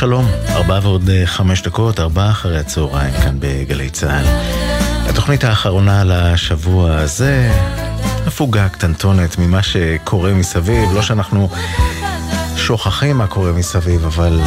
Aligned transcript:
שלום 0.00 0.24
שלום, 0.24 0.56
ארבע 0.56 0.80
ועוד 0.82 1.10
אה, 1.10 1.26
חמש 1.26 1.62
דקות, 1.62 2.00
ארבע 2.00 2.30
אחרי 2.30 2.58
הצהריים 2.58 3.14
כאן 3.22 3.36
בגלי 3.40 3.90
צה"ל. 3.90 4.24
התוכנית 5.10 5.44
האחרונה 5.44 6.02
לשבוע 6.06 6.96
הזה, 6.96 7.52
הפוגה 8.26 8.68
קטנטונת 8.68 9.38
ממה 9.38 9.62
שקורה 9.62 10.34
מסביב, 10.34 10.92
לא 10.94 11.02
שאנחנו 11.02 11.48
שוכחים 12.56 13.18
מה 13.18 13.26
קורה 13.26 13.52
מסביב, 13.52 14.04
אבל 14.04 14.40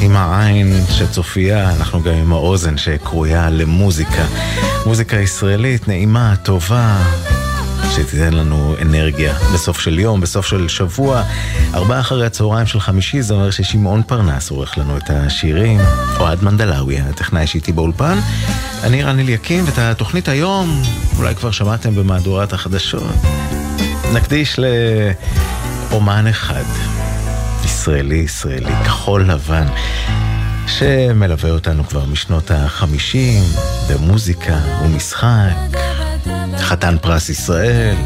עם 0.00 0.16
העין 0.16 0.80
שצופייה, 0.90 1.70
אנחנו 1.70 2.02
גם 2.02 2.14
עם 2.14 2.32
האוזן 2.32 2.76
שקרויה 2.76 3.50
למוזיקה. 3.50 4.24
מוזיקה 4.86 5.16
ישראלית 5.16 5.88
נעימה, 5.88 6.34
טובה, 6.42 6.98
שתיתן 7.96 8.32
לנו 8.32 8.74
אנרגיה 8.82 9.34
בסוף 9.54 9.80
של 9.80 9.98
יום, 9.98 10.20
בסוף 10.20 10.46
של 10.46 10.68
שבוע. 10.68 11.22
ארבעה 11.74 12.00
אחרי 12.00 12.26
הצהריים 12.26 12.66
של 12.66 12.80
חמישי, 12.80 13.22
זה 13.22 13.34
אומר 13.34 13.50
ששמעון 13.50 14.02
פרנס 14.02 14.50
עורך 14.50 14.78
לנו 14.78 14.96
את 14.96 15.10
השירים. 15.10 15.80
אוהד 16.20 16.44
מנדלאווי, 16.44 17.00
הטכנאי 17.00 17.46
שאיתי 17.46 17.72
באולפן. 17.72 18.18
אני 18.82 19.02
רן 19.02 19.18
אליקים, 19.18 19.64
ואת 19.66 19.78
התוכנית 19.78 20.28
היום, 20.28 20.82
אולי 21.18 21.34
כבר 21.34 21.50
שמעתם 21.50 21.94
במהדורת 21.94 22.52
החדשות, 22.52 23.14
נקדיש 24.12 24.60
לאומן 25.90 26.26
אחד. 26.26 26.64
ישראלי 27.64 28.16
ישראלי, 28.16 28.72
כחול 28.84 29.30
לבן, 29.30 29.66
שמלווה 30.66 31.50
אותנו 31.50 31.88
כבר 31.88 32.04
משנות 32.04 32.50
החמישים, 32.50 33.42
במוזיקה 33.90 34.58
ומשחק, 34.84 35.85
חתן 36.60 36.96
פרס 37.02 37.28
ישראל. 37.28 37.96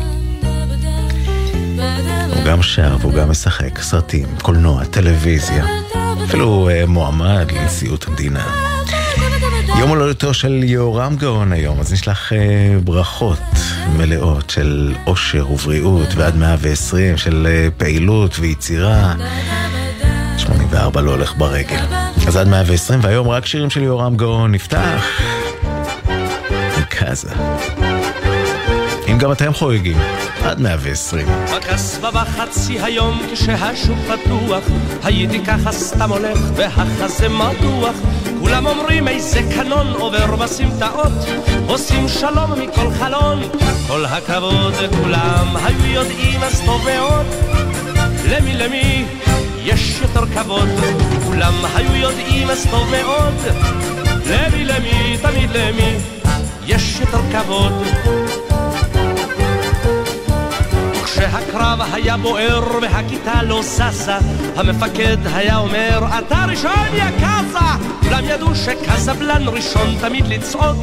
הוא 2.35 2.45
גם 2.45 2.63
שר 2.63 2.97
והוא 3.01 3.13
גם 3.13 3.31
משחק 3.31 3.83
סרטים, 3.83 4.27
קולנוע, 4.43 4.85
טלוויזיה, 4.85 5.65
אפילו 6.25 6.69
uh, 6.69 6.87
מועמד 6.87 7.53
לנשיאות 7.53 8.09
המדינה. 8.09 8.45
יום 9.79 9.89
הולדתו 9.89 10.35
של 10.35 10.61
יהורם 10.65 11.17
גאון 11.17 11.53
היום, 11.53 11.81
אז 11.81 11.93
נשלח 11.93 12.33
uh, 12.33 12.35
ברכות 12.85 13.39
מלאות 13.97 14.51
של 14.51 14.95
אושר 15.07 15.51
ובריאות 15.51 16.09
ועד 16.15 16.37
120 16.37 17.17
של 17.17 17.47
uh, 17.47 17.81
פעילות 17.81 18.39
ויצירה. 18.39 19.15
84 20.39 21.01
לא 21.01 21.11
הולך 21.11 21.35
ברגל. 21.37 21.81
אז 22.27 22.37
עד 22.37 22.49
120, 22.49 23.01
והיום 23.03 23.29
רק 23.29 23.47
שירים 23.47 23.71
של 23.71 23.83
יהורם 23.83 24.17
גאון 24.17 24.53
נפתח. 24.53 25.05
קאזה. 27.01 27.31
גם 29.21 29.33
אתם 29.33 29.53
חוגגים, 29.53 29.97
עד 30.45 30.61
120. 30.61 31.27
בקסבה 31.55 32.11
בחצי 32.11 32.81
היום 32.81 33.21
כשהשוק 33.33 33.99
פתוח, 33.99 34.65
הייתי 35.03 35.45
ככה 35.45 35.73
סתם 35.73 36.11
הולך 36.11 36.39
והחזה 36.57 37.29
מתוח. 37.29 37.95
כולם 38.41 38.67
אומרים 38.67 39.09
איזה 39.09 39.41
קנון 39.55 39.87
עובר 39.93 40.37
בסמטאות, 40.37 41.13
עושים 41.67 42.09
שלום 42.09 42.53
מכל 42.61 42.91
חלון. 42.99 43.43
כל 43.87 44.05
הכבוד 44.05 44.75
כולם 45.03 45.57
היו 45.57 45.87
יודעים 45.87 46.43
אז 46.43 46.63
טוב 46.67 46.85
מאוד. 46.85 47.27
למי 48.29 48.55
למי 48.55 49.05
יש 49.65 50.01
יותר 50.03 50.27
כבוד, 50.27 50.69
כולם 51.27 51.55
היו 51.75 51.97
יודעים 51.97 52.51
אז 52.51 52.67
טוב 52.71 52.91
מאוד. 52.91 53.35
למי 54.31 54.65
למי 54.65 55.17
תמיד 55.23 55.51
למי 55.51 55.97
יש 56.67 57.01
יותר 57.01 57.21
כבוד. 57.33 57.73
כשהקרב 61.31 61.79
היה 61.93 62.17
בוער 62.17 62.63
והכיתה 62.83 63.43
לא 63.43 63.63
זזה, 63.63 64.15
המפקד 64.57 65.17
היה 65.35 65.57
אומר, 65.57 66.05
אתה 66.19 66.45
ראשון 66.49 66.95
יא 66.95 67.05
קאזה! 67.21 67.89
כולם 68.03 68.25
ידעו 68.25 68.55
שקזבלן 68.55 69.49
ראשון 69.49 69.97
תמיד 70.01 70.27
לצעוד, 70.27 70.77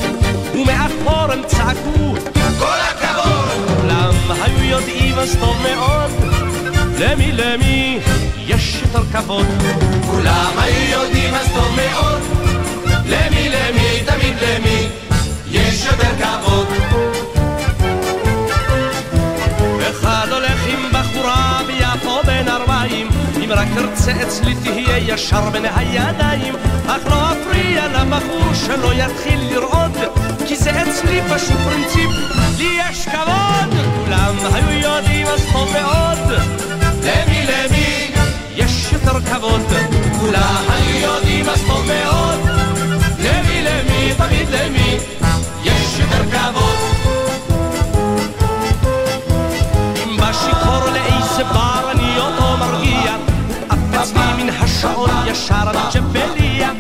ומאחור 0.54 1.32
הם 1.32 1.42
צעקו, 1.48 2.16
כל 2.60 2.78
הכבוד! 2.90 3.78
כולם 3.82 4.14
היו 4.30 4.64
יודעים 4.64 5.20
אז 5.20 5.38
טוב 5.40 5.58
מאוד, 5.62 6.12
למי 7.00 7.32
למי 7.32 8.00
יש 8.46 8.82
יותר 8.82 9.04
כבוד. 9.12 9.46
כולם 10.12 10.52
היו 10.58 11.02
יודעים 11.02 11.34
אז 11.34 11.48
טוב 11.54 11.76
מאוד, 11.76 12.22
למי 13.06 13.50
למי 13.50 14.04
תמיד 14.06 14.36
למי 14.42 14.88
יש 15.52 15.86
יותר 15.86 16.26
כבוד. 16.26 17.07
אם 23.48 23.52
רק 23.52 23.68
ארצה 23.78 24.12
אצלי 24.24 24.56
תהיה 24.56 24.98
ישר 24.98 25.50
בין 25.50 25.66
הידיים 25.76 26.56
אך 26.88 27.02
לא 27.10 27.32
אפריע 27.32 27.88
לבחור 27.88 28.54
שלא 28.54 28.94
יתחיל 28.94 29.40
לרעוד 29.52 29.98
כי 30.48 30.56
זה 30.56 30.72
אצלי 30.82 31.22
פשוט 31.30 31.58
פרינציפ. 31.66 32.10
לי 32.58 32.80
יש 32.90 33.08
כבוד 33.08 33.86
כולם 34.06 34.36
היו 34.54 34.80
יודעים 34.80 35.28
אז 35.28 35.46
טוב 35.54 35.70
מאוד 35.74 36.32
למי 37.04 37.46
למי? 37.46 38.12
יש 38.56 38.94
יותר 38.94 39.22
כבוד 39.22 39.62
כולם 40.20 40.64
היו 40.70 41.02
יודעים 41.02 41.50
אז 41.50 41.62
טוב 41.68 41.86
מאוד 41.86 42.40
למי 43.20 43.62
למי? 43.62 44.14
תמיד 44.18 44.50
למי? 44.50 44.98
יש 45.64 46.00
יותר 46.00 46.32
כבוד. 46.32 46.78
בשיכור 50.18 50.90
לאיזה 50.94 51.44
בר 51.44 51.92
אני 51.92 51.97
אותו 51.97 51.97
מרגיע 51.97 51.97
עף 54.50 54.64
אצלי 54.64 54.64
מן 54.64 54.64
השעון 54.64 55.10
ישר 55.28 55.70
הג'בליה 55.70 56.72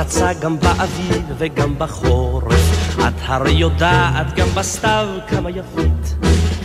פצצה 0.00 0.32
גם 0.32 0.60
באביב 0.60 1.22
וגם 1.38 1.78
בחורף. 1.78 2.98
את 3.08 3.14
הרי 3.26 3.50
יודעת 3.50 4.34
גם 4.34 4.46
בסתיו 4.54 5.08
כמה 5.28 5.50
יפית. 5.50 6.14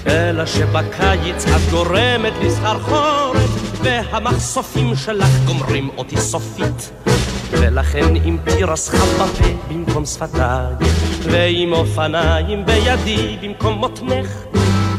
אלא 0.07 0.45
שבקיץ 0.45 1.45
את 1.45 1.71
גורמת 1.71 2.33
לי 2.41 2.51
סחרחורת 2.51 3.49
והמחשופים 3.83 4.95
שלך 4.95 5.29
גומרים 5.45 5.89
אותי 5.97 6.17
סופית. 6.17 6.91
ולכן 7.51 8.15
אם 8.15 8.37
תירס 8.43 8.89
חם 8.89 9.25
בפה 9.25 9.45
במקום 9.69 10.05
שפתיי 10.05 10.75
ועם 11.21 11.73
אופניים 11.73 12.65
בידי 12.65 13.37
במקום 13.41 13.73
מותנך. 13.73 14.29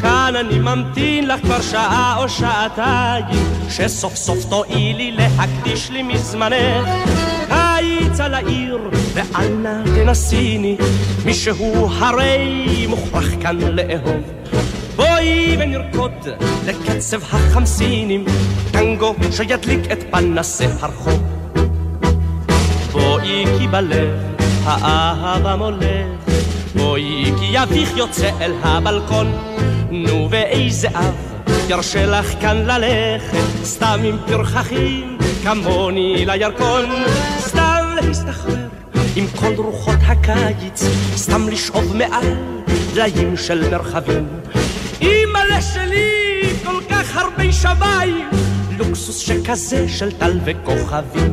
כאן 0.01 0.35
אני 0.41 0.59
ממתין 0.59 1.29
לך 1.29 1.41
כבר 1.41 1.61
שעה 1.61 2.17
או 2.19 2.29
שעתיים 2.29 3.47
שסוף 3.69 4.15
סוף 4.17 4.45
תואילי 4.49 5.13
להקדיש 5.13 5.91
לי 5.91 6.03
מזמנך 6.03 6.89
על 8.21 8.35
העיר 8.35 8.91
ואל 9.15 9.67
תנסיני 9.85 10.77
מישהו 11.25 11.89
הרי 11.99 12.87
מוכרח 12.89 13.29
כאן 13.43 13.59
לאהוב. 13.61 14.23
בואי 14.97 15.57
ונרקוד 15.59 16.13
לקצב 16.67 17.23
החמסינים 17.23 18.25
טנגו 18.71 19.15
שידליק 19.31 19.93
את 19.93 20.05
פנסי 20.11 20.65
הרחוב. 20.81 21.23
בואי 22.93 23.45
כי 23.59 23.69
בלב 23.69 24.15
האהבה 24.65 25.57
מולך 25.57 26.07
בואי 26.75 27.33
כי 27.39 27.47
יביך 27.53 27.97
יוצא 27.97 28.31
אל 28.41 28.53
הבלקון. 28.63 29.33
נו 29.91 30.29
ואיזה 30.31 30.89
אב 30.89 31.15
ירשה 31.69 32.07
לך 32.07 32.41
כאן 32.41 32.57
ללכת 32.57 33.65
סתם 33.65 34.01
עם 34.05 34.17
פרחחים 34.27 35.19
כמוני 35.43 36.27
לירקון 36.27 36.85
להסתחרר 38.01 38.69
עם 39.17 39.27
כל 39.37 39.55
רוחות 39.57 39.99
הקיץ 40.03 40.85
סתם 41.17 41.49
לשאוב 41.49 41.97
מעל 41.97 42.35
דליים 42.95 43.37
של 43.37 43.71
מרחבים 43.71 44.27
אמא'לה 45.03 45.63
שלי 45.63 46.43
כל 46.65 46.81
כך 46.91 47.17
הרבה 47.17 47.53
שמיים 47.53 48.31
לוקסוס 48.79 49.19
שכזה 49.19 49.89
של 49.89 50.13
טל 50.13 50.39
וכוכבים. 50.45 51.33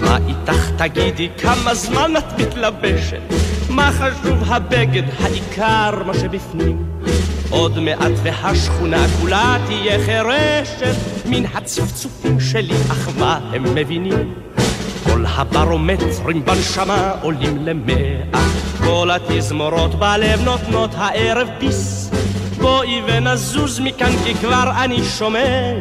מה 0.00 0.18
איתך 0.28 0.70
תגידי, 0.76 1.28
כמה 1.38 1.74
זמן 1.74 2.16
את 2.18 2.40
מתלבשת? 2.40 3.20
מה 3.68 3.90
חשוב 3.92 4.52
הבגד, 4.52 5.02
העיקר 5.20 6.02
מה 6.06 6.14
שבפנים. 6.14 6.86
עוד 7.50 7.78
מעט 7.78 8.12
והשכונה 8.22 9.06
כולה 9.20 9.56
תהיה 9.66 10.04
חירשת 10.04 10.96
מן 11.26 11.44
הצפצופים 11.54 12.40
שלי, 12.40 12.74
אך 12.90 13.08
מה 13.18 13.50
הם 13.52 13.74
מבינים? 13.74 14.34
כל 15.22 15.28
הברומטרים 15.28 16.44
בנשמה 16.44 17.12
עולים 17.22 17.58
למאה, 17.64 18.40
כל 18.84 19.10
התזמורות 19.10 19.94
בלב 19.94 20.40
נותנות 20.44 20.90
הערב 20.94 21.48
ביס. 21.58 22.10
בואי 22.58 23.02
ונזוז 23.06 23.80
מכאן 23.80 24.12
כי 24.24 24.34
כבר 24.34 24.70
אני 24.84 25.04
שומע 25.04 25.72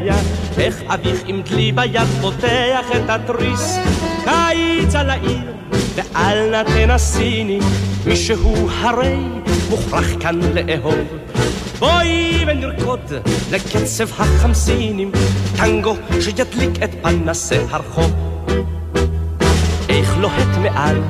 איך 0.57 0.81
אביך 0.88 1.21
עם 1.25 1.41
דלי 1.41 1.71
ביד 1.71 2.07
פותח 2.21 2.85
את 2.95 3.09
התריס. 3.09 3.77
קיץ 4.23 4.95
על 4.95 5.09
העיר 5.09 5.51
ואל 5.95 6.49
נא 6.51 6.63
תנסיני 6.63 7.59
מישהו 8.05 8.69
הרי 8.69 9.17
מוכרח 9.69 10.07
כאן 10.19 10.39
לאהוב. 10.53 10.97
בואי 11.79 12.45
ונרקוד 12.47 13.13
לקצב 13.51 14.07
החמסינים 14.21 15.11
טנגו 15.57 15.95
שידליק 16.19 16.83
את 16.83 16.89
פנסי 17.01 17.55
הרחוב 17.69 18.31
איך 20.01 20.18
לוהט 20.18 20.57
מעל 20.62 21.01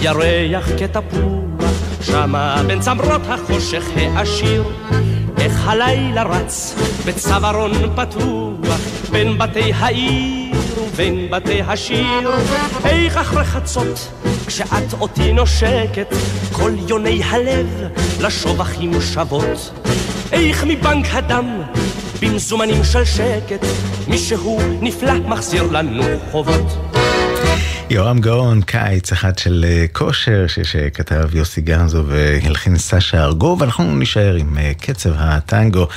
ירח 0.00 0.68
כתפוח 0.78 1.70
שמה 2.00 2.62
בין 2.66 2.80
צמרות 2.80 3.20
החושך 3.28 3.84
העשיר. 3.96 4.64
איך 5.38 5.68
הלילה 5.68 6.22
רץ 6.22 6.74
בצווארון 7.06 7.72
פתוח 7.96 8.80
בין 9.10 9.38
בתי 9.38 9.72
העיר 9.72 10.56
ובין 10.78 11.30
בתי 11.30 11.62
השיר. 11.62 12.30
איך 12.84 13.16
אחרי 13.16 13.44
חצות 13.44 14.08
כשאת 14.46 14.92
אותי 15.00 15.32
נושקת 15.32 16.14
כל 16.52 16.72
יוני 16.88 17.22
הלב 17.24 17.88
לשובחים 18.20 19.00
שוות. 19.00 19.72
איך 20.32 20.64
מבנק 20.64 21.06
הדם 21.12 21.62
במזומנים 22.22 22.84
של 22.84 23.04
שקט 23.04 23.66
מישהו 24.08 24.60
נפלא 24.80 25.14
מחזיר 25.14 25.62
לנו 25.70 26.04
חובות 26.30 26.91
יורם 27.92 28.18
גאון, 28.20 28.62
קיץ 28.62 29.12
אחד 29.12 29.38
של 29.38 29.64
אה, 29.68 29.84
כושר, 29.92 30.44
שכתב 30.46 31.34
יוסי 31.34 31.60
גנזו 31.60 32.04
והלחין 32.06 32.78
סשה 32.78 33.24
ארגוב, 33.24 33.60
ואנחנו 33.60 33.94
נישאר 33.94 34.34
עם 34.34 34.58
אה, 34.58 34.72
קצב 34.80 35.10
הטנגו, 35.16 35.88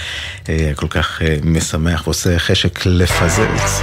אה, 0.50 0.72
כל 0.76 0.88
כך 0.88 1.22
משמח 1.44 2.08
ועושה 2.08 2.40
חשק 2.40 2.86
לפזז. 2.86 3.82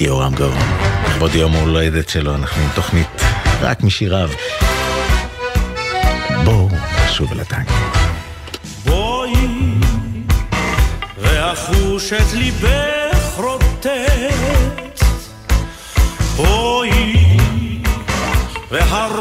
יורם 0.00 0.34
גאון, 0.34 0.58
לכבוד 1.06 1.34
יום 1.34 1.54
ההולדת 1.54 2.08
שלו, 2.08 2.34
אנחנו 2.34 2.62
עם 2.62 2.68
תוכנית 2.74 3.22
רק 3.60 3.82
משיריו. 3.82 4.30
בואו 6.44 6.68
נשוב 7.06 7.32
אל 7.32 7.40
הטנגו. 7.40 7.95
לחוש 11.70 12.12
את 12.12 12.32
ליבך 12.32 13.38
רוטט. 13.38 15.00
בואי 16.36 17.16
והרגישי 18.70 19.15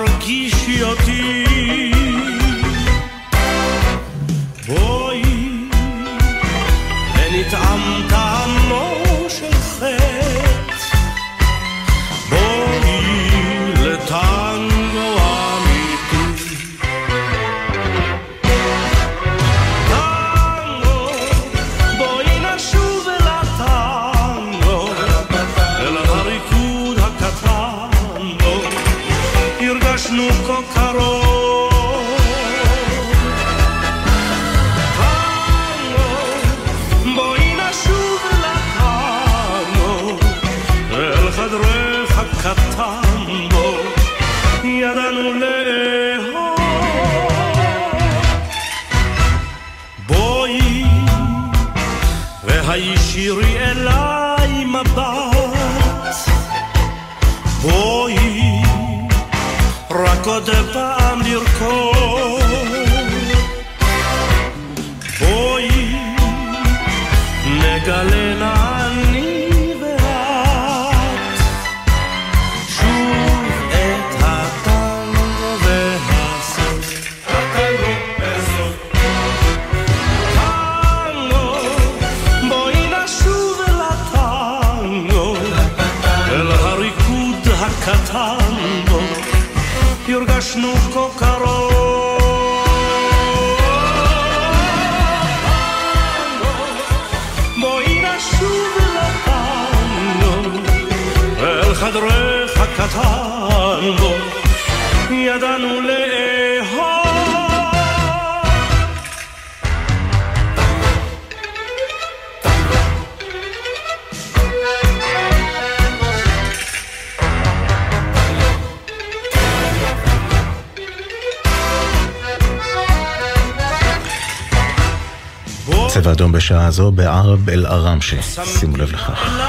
אדום 126.80 126.96
בשעה 126.96 127.16
זו 127.16 127.16
בערב 127.32 127.50
אל-עראמשה. 127.50 128.22
שימו 128.22 128.78
לב 128.78 128.92
לכך. 128.92 129.42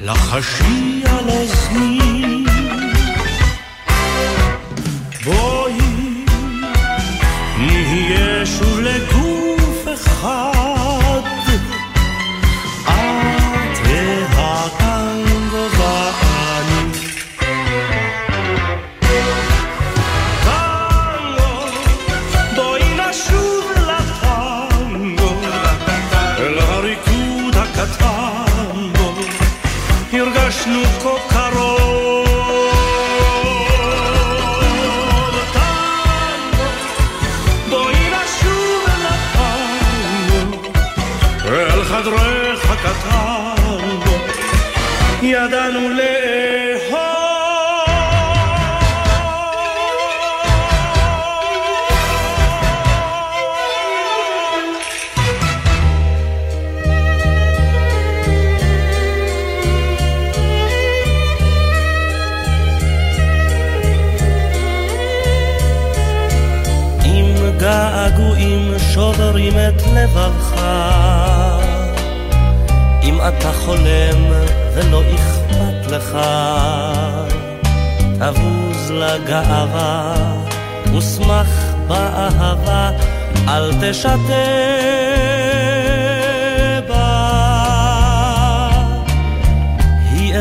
לחשי 0.00 1.02
על 1.06 1.28
אוזני 1.28 2.35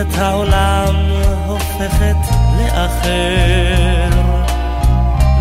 את 0.09 0.17
העולם 0.17 0.95
הופכת 1.45 2.15
לאחר, 2.57 4.09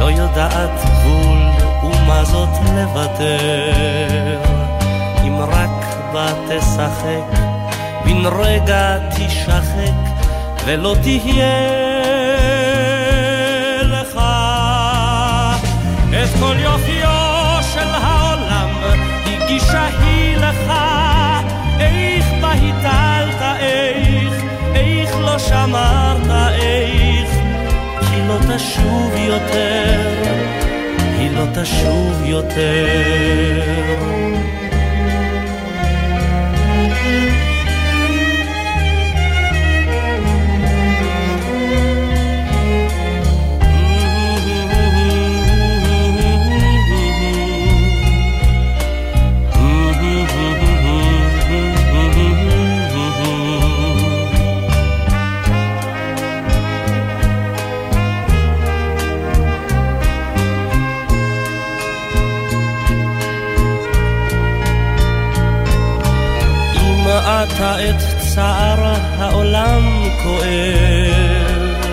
לא 0.00 0.10
יודעת 0.10 0.70
גבול 0.84 1.38
ומה 1.82 2.24
זאת 2.24 2.48
לוותר, 2.74 4.40
אם 5.26 5.40
רק 5.40 5.96
בה 6.12 6.26
תשחק, 6.48 7.38
בן 8.04 8.26
רגע 8.26 8.98
תשחק, 9.10 9.94
ולא 10.64 10.94
תהיה 11.02 11.62
לך 13.82 14.18
את 16.10 16.28
כל 16.40 16.56
יופיו 16.58 17.58
של 17.74 17.88
העולם, 17.88 18.68
הגישה 19.26 19.86
היא 20.00 20.36
לך, 20.36 20.72
תשוב 28.48 29.14
יותר, 29.16 30.00
היא 31.18 31.30
לא 31.30 31.44
תשוב 31.54 32.22
יותר. 32.24 33.64
אתה 67.56 67.76
את 67.90 68.20
צער 68.34 68.94
העולם 69.18 70.04
כואב, 70.22 71.84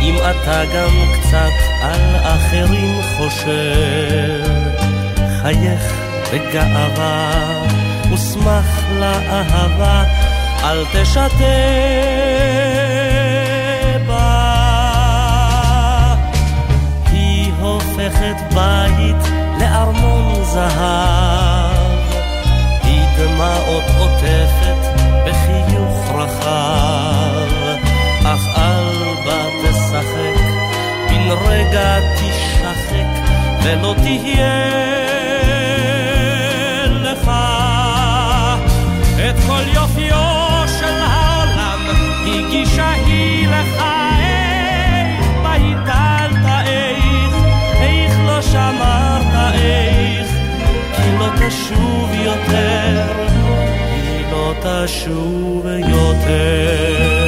אם 0.00 0.14
אתה 0.16 0.64
גם 0.64 0.90
קצת 1.12 1.82
על 1.82 2.16
אחרים 2.22 3.00
חושב, 3.16 4.44
חייך 5.42 5.82
בגאווה 6.32 7.30
ושמח 8.12 8.84
לאהבה, 9.00 10.04
אל 10.64 10.84
תשתה 10.92 11.26
בה. 14.06 14.54
היא 17.12 17.52
הופכת 17.60 18.36
בית 18.54 19.32
לארמון 19.58 20.44
זהב. 20.44 21.79
דמעות 23.20 23.84
עוטפת 23.98 24.80
בחיוך 25.26 26.10
רחב, 26.14 27.76
אך 28.24 28.40
אל 28.56 29.14
בה 29.24 29.44
תשחק, 29.62 30.40
בן 31.10 31.30
רגע 31.48 31.98
תשחק, 32.14 33.10
ולא 33.62 33.94
תהיה 34.02 34.60
לך 36.86 37.30
את 39.28 39.34
כל 39.46 39.62
יופיו 39.74 40.62
של 40.78 40.94
העולם, 41.02 41.80
הגישה 42.26 42.90
היא 42.90 43.09
תשוב 51.48 52.10
יותר, 52.24 53.02
היא 53.90 54.24
לא 54.32 54.54
תשוב 54.62 55.66
יותר. 55.66 57.19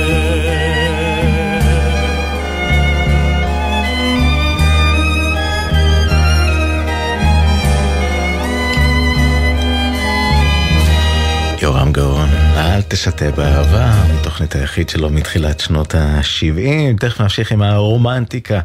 תשתה 12.93 13.31
באהבה, 13.31 13.93
תוכנית 14.23 14.55
היחיד 14.55 14.89
שלו 14.89 15.11
מתחילת 15.11 15.61
שנות 15.61 15.95
ה-70. 15.95 17.01
תכף 17.01 17.21
נמשיך 17.21 17.53
עם 17.53 17.63
הרומנטיקה 17.63 18.61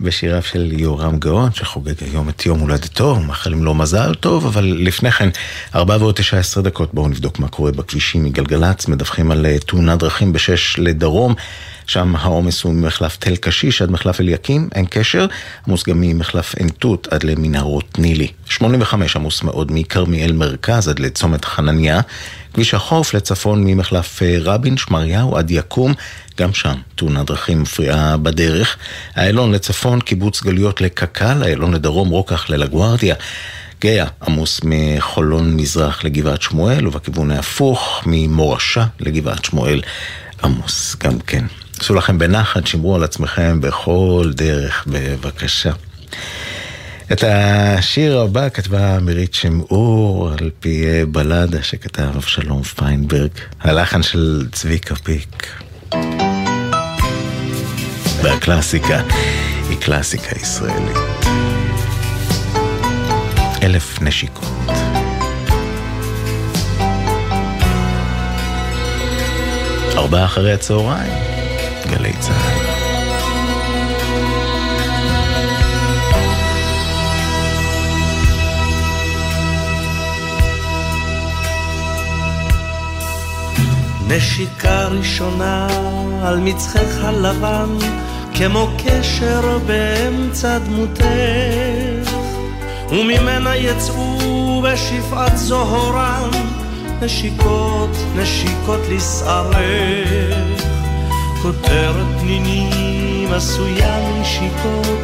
בשיריו 0.00 0.42
של 0.42 0.72
יורם 0.72 1.18
גאון, 1.18 1.52
שחוגג 1.52 1.94
היום 2.00 2.28
את 2.28 2.46
יום 2.46 2.60
הולדתו, 2.60 3.20
מאחלים 3.20 3.64
לו 3.64 3.74
מזל 3.74 4.14
טוב, 4.14 4.46
אבל 4.46 4.64
לפני 4.78 5.10
כן, 5.10 5.28
4 5.74 5.96
ועוד 6.00 6.14
19 6.14 6.62
דקות, 6.62 6.94
בואו 6.94 7.08
נבדוק 7.08 7.38
מה 7.38 7.48
קורה 7.48 7.72
בכבישים 7.72 8.24
מגלגלצ, 8.24 8.88
מדווחים 8.88 9.30
על 9.30 9.46
אה, 9.46 9.58
תאונת 9.58 9.98
דרכים 9.98 10.32
ב-6 10.32 10.40
לדרום. 10.78 11.34
שם 11.90 12.16
העומס 12.16 12.62
הוא 12.62 12.72
ממחלף 12.74 13.16
תל 13.16 13.36
קשיש 13.36 13.82
עד 13.82 13.90
מחלף 13.90 14.20
אליקים, 14.20 14.68
אין 14.74 14.86
קשר, 14.90 15.26
עמוס 15.66 15.84
גם 15.88 16.00
ממחלף 16.00 16.54
עין 16.54 16.68
תות 16.68 17.08
עד 17.10 17.24
למנהרות 17.24 17.98
נילי. 17.98 18.28
85 18.46 19.16
עמוס 19.16 19.42
מאוד 19.42 19.72
מכרמיאל 19.72 20.32
מרכז 20.32 20.88
עד 20.88 20.98
לצומת 20.98 21.44
חנניה. 21.44 22.00
כביש 22.54 22.74
החוף 22.74 23.14
לצפון 23.14 23.64
ממחלף 23.64 24.22
אה, 24.22 24.36
רבין, 24.40 24.76
שמריהו 24.76 25.36
עד 25.36 25.50
יקום, 25.50 25.94
גם 26.40 26.54
שם 26.54 26.74
תאונת 26.94 27.26
דרכים 27.26 27.62
מפריעה 27.62 28.16
בדרך. 28.16 28.76
איילון 29.16 29.52
לצפון, 29.52 30.00
קיבוץ 30.00 30.42
גלויות 30.42 30.80
לקק"ל, 30.80 31.42
איילון 31.42 31.74
לדרום, 31.74 32.08
רוקח 32.08 32.50
ללגוארדיה. 32.50 33.14
גאה 33.80 34.06
עמוס 34.26 34.60
מחולון 34.64 35.56
מזרח 35.56 36.04
לגבעת 36.04 36.42
שמואל, 36.42 36.86
ובכיוון 36.86 37.30
ההפוך, 37.30 38.02
ממורשה 38.06 38.84
לגבעת 39.00 39.44
שמואל 39.44 39.82
עמוס 40.44 40.96
גם 40.96 41.18
כן. 41.20 41.44
עשו 41.80 41.94
לכם 41.94 42.18
בנחת, 42.18 42.66
שמרו 42.66 42.94
על 42.94 43.04
עצמכם 43.04 43.60
בכל 43.60 44.30
דרך, 44.34 44.84
בבקשה. 44.86 45.72
את 47.12 47.24
השיר 47.26 48.20
הבא 48.20 48.48
כתבה 48.48 48.98
מירית 49.00 49.34
שמעור 49.34 50.30
על 50.30 50.50
פי 50.60 51.04
בלדה 51.08 51.62
שכתב 51.62 52.08
אבשלום 52.16 52.62
פיינברג, 52.62 53.30
הלחן 53.60 54.02
של 54.02 54.46
צביקה 54.52 54.94
פיק. 54.94 55.46
והקלאסיקה 58.22 59.02
היא 59.68 59.78
קלאסיקה 59.80 60.38
ישראלית. 60.42 60.96
אלף 63.62 64.02
נשיקות. 64.02 64.48
ארבעה 69.96 70.24
אחרי 70.24 70.52
הצהריים, 70.52 71.29
גלי 71.90 72.12
צהל. 72.20 72.80
נשיקה 84.08 84.86
ראשונה 84.86 85.66
על 86.22 86.38
מצחך 86.38 87.04
הלבן, 87.04 87.68
כמו 88.34 88.68
קשר 88.84 89.58
באמצע 89.66 90.58
דמותך, 90.58 91.04
וממנה 92.90 93.56
יצאו 93.56 94.62
בשפעת 94.64 95.38
זוהרם, 95.38 96.30
נשיקות, 97.02 97.90
נשיקות 98.16 98.80
לשערך. 98.90 100.69
כותרת 101.42 102.20
פנינים 102.20 103.32
עשויה 103.32 104.20
נשיקות, 104.20 104.98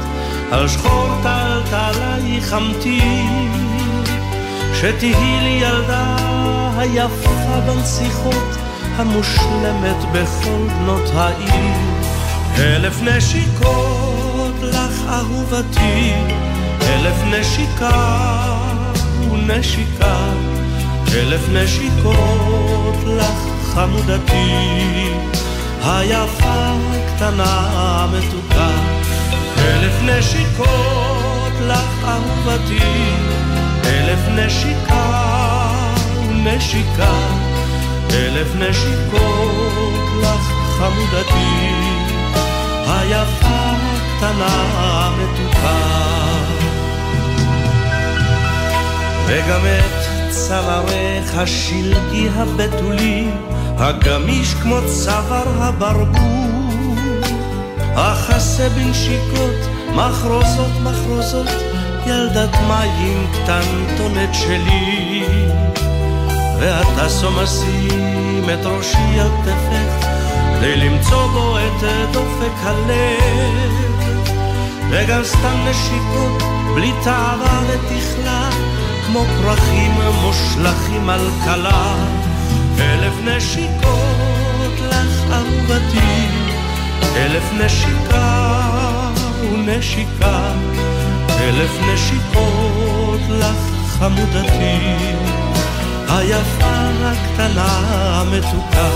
על 0.50 0.68
שחור 0.68 1.08
טלטלי 1.22 2.40
חמתי, 2.40 3.00
שתהי 4.74 5.40
לי 5.42 5.58
ילדה 5.62 6.16
היפה 6.78 7.60
בנסיכות, 7.66 8.56
המושלמת 8.96 10.04
בכל 10.12 10.66
בנות 10.78 11.10
העיר. 11.14 11.96
אלף 12.58 13.02
נשיקות 13.02 14.54
לך 14.62 15.02
אהובתי, 15.08 16.12
אלף 16.82 17.16
נשיקה 17.24 18.26
ונשיקה, 19.30 20.16
אלף 21.14 21.48
נשיקות 21.52 22.96
לך 23.06 23.38
חמודתי, 23.74 24.52
היפה 25.88 26.76
קטנה 27.06 28.06
מתוקה, 28.12 28.70
אלף 29.58 29.94
נשיקות 30.02 31.52
לך 31.66 32.04
אהובתי, 32.04 33.10
אלף 33.84 34.20
נשיקה 34.28 35.32
ונשיקה, 36.28 37.12
אלף 38.10 38.48
נשיקות 38.54 40.08
לך 40.22 40.52
חמודתי, 40.78 41.72
היפה 42.86 43.74
קטנה 44.16 45.10
מתוקה. 45.18 45.76
וגם 49.26 49.60
את 49.66 50.05
צווארך 50.36 51.34
השלגי 51.34 52.28
הבתולי, 52.34 53.28
הגמיש 53.78 54.54
כמו 54.54 54.76
צוואר 54.86 55.62
הברבור, 55.62 56.46
החסה 57.94 58.68
בנשיקות, 58.68 59.54
מחרוזות 59.94 60.70
מחרוזות, 60.82 61.46
ילדת 62.06 62.54
מים 62.68 63.26
קטנטונת 63.32 64.34
שלי. 64.34 65.24
ואתה 66.60 67.08
סומסים 67.08 68.44
את 68.44 68.66
ראשי 68.66 69.20
על 69.20 69.28
כתפך, 69.28 70.06
כדי 70.56 70.76
למצוא 70.76 71.26
בו 71.26 71.58
את 71.58 72.12
דופק 72.12 72.56
הלב. 72.62 73.72
וגם 74.90 75.24
סתם 75.24 75.66
נשיקות, 75.70 76.42
בלי 76.74 76.92
תאווה 77.04 77.60
ותכלה, 77.68 78.50
כמו 79.06 79.25
פרחים 79.42 79.92
מושלכים 80.22 81.10
על 81.10 81.30
כלה, 81.44 81.94
אלף 82.80 83.14
נשיקות 83.25 84.80
לך 84.80 85.30
אהובתי, 85.32 86.26
אלף 87.16 87.52
נשיקה 87.52 88.50
ונשיקה, 89.40 90.52
אלף 91.40 91.71
נשיקות 91.92 93.21
לך 93.28 93.56
חמודתי, 93.99 94.78
היפה 96.08 96.88
הקטנה 97.04 98.23
מתוקה, 98.32 98.88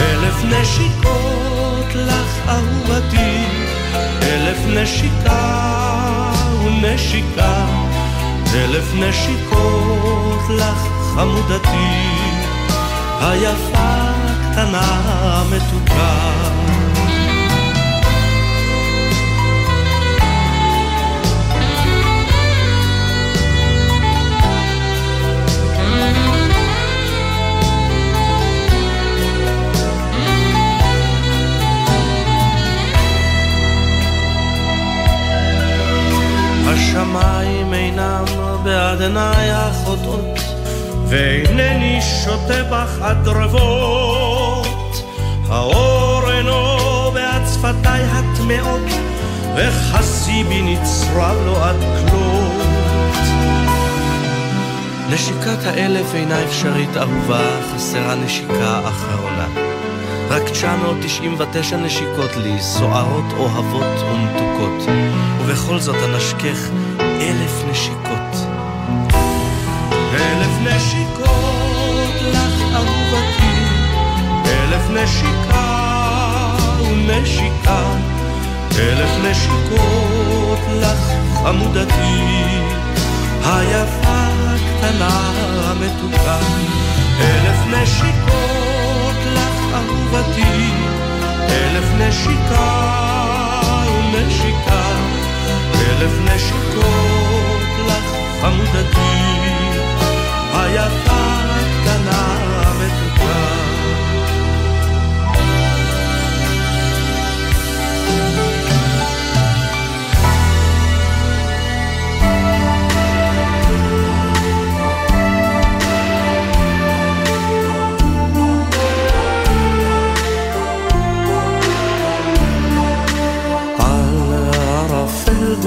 אלף 0.00 0.44
נשיקות 0.44 1.94
לך 1.94 2.48
אהובתי, 2.48 3.44
אלף 4.22 4.58
נשיקה 4.66 5.62
ונשיקה 6.64 7.81
אלף 8.54 8.94
נשיקות 8.94 10.42
לך 10.50 10.88
חמודתי, 11.14 11.92
היפה 13.20 14.12
קטנה 14.52 15.42
מתוקה. 15.50 16.31
בך 42.48 42.98
הדרבות. 43.00 44.66
האור 45.48 46.30
אינו 46.30 47.10
בעד 47.14 47.42
שפתיי 47.54 48.02
הטמעות, 48.02 48.90
וחסי 49.56 50.44
בי 50.44 50.62
נצרב 50.62 51.36
לו 51.44 51.56
עד 51.56 51.76
כלות. 52.10 52.52
נשיקת 55.10 55.64
האלף 55.64 56.14
אינה 56.14 56.44
אפשרית 56.44 56.96
אהובה, 56.96 57.60
חסרה 57.74 58.14
נשיקה 58.14 58.80
אחרונה. 58.88 59.46
רק 60.28 60.42
999 60.42 61.76
נשיקות 61.76 62.36
לי, 62.36 62.60
סוערות, 62.60 63.32
אוהבות 63.36 64.02
ומתוקות, 64.02 64.88
ובכל 65.40 65.78
זאת 65.78 65.96
אנשכך 66.04 66.68
אלף 67.00 67.64
נשיקות. 67.70 68.46
אלף 70.14 70.50
נשיקות 70.60 71.01
נשיקה 74.94 75.82
ונשיקה, 77.06 77.82
אלף 78.78 79.10
נשיקות 79.24 80.58
לך 80.80 81.12
חמודתי, 81.42 82.22
היפה 83.44 84.26
הקטנה 84.46 85.30
המתוקה, 85.64 86.38
אלף 87.20 87.66
נשיקות 87.66 89.16
לך 89.34 89.74
אהובתי, 89.74 90.70
אלף 91.48 91.84
נשיקה 91.98 92.92
ונשיקה, 94.12 94.82
אלף 95.74 96.12
נשיקות 96.24 97.62
לך 97.86 98.04
חמודתי, 98.40 99.40
היפה 100.54 101.22
הקטנה 101.50 102.36
המתוקה. 102.64 103.71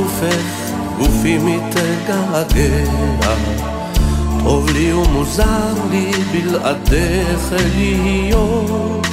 גופך, 0.06 0.72
גופי 0.98 1.38
מתגעגע. 1.38 3.36
טוב 4.44 4.70
לי 4.70 4.94
ומוזר 4.94 5.74
לי 5.92 6.12
בלעדיך 6.32 7.54
להיות. 7.76 9.08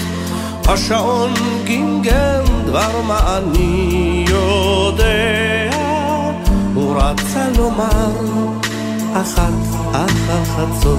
השעון 0.68 1.31
גינגן 1.64 2.42
דבר 2.66 3.02
מה 3.07 3.38
אני 3.38 4.24
יודע. 4.28 5.70
הוא 6.74 6.96
רצה 6.96 7.48
לומר 7.57 8.12
אחת 9.14 9.52
אחר 9.92 10.44
חצות. 10.44 10.98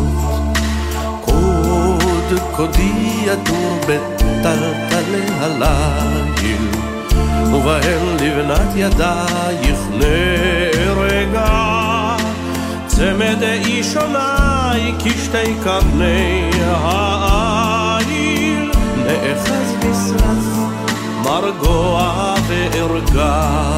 קוד 1.22 2.40
קודי 2.56 2.92
ידור 3.26 3.80
בטלטלי 3.88 5.26
הליל. 5.40 6.93
ובהן 7.52 8.18
לבנת 8.22 8.76
ידייך 8.76 9.80
נהרגה. 10.00 12.16
צמד 12.88 13.44
אישוני 13.44 14.94
כשתי 15.00 15.54
קרני 15.64 16.50
העיל, 16.66 18.72
נאחז 18.98 19.76
בשרף 19.80 20.46
מרגוע 21.26 22.36
וערגה. 22.48 23.78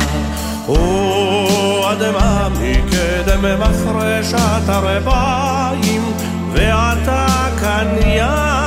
אדמה 1.91 2.47
מקדם 2.49 3.59
מחרשת 3.59 4.67
הרביים, 4.67 6.11
ועתה 6.53 7.27
כאן 7.61 7.87
יער 8.05 8.64